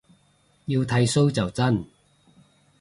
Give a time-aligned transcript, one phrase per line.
[0.65, 1.85] 要剃鬚就真